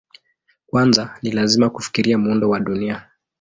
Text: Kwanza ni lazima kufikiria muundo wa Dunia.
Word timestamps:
Kwanza 0.67 1.17
ni 1.21 1.31
lazima 1.31 1.69
kufikiria 1.69 2.17
muundo 2.17 2.49
wa 2.49 2.59
Dunia. 2.59 3.07